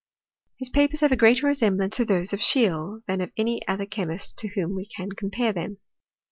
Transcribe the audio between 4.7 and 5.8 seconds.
we can compare them.